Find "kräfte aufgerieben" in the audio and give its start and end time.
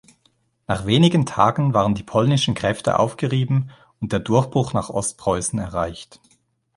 2.55-3.69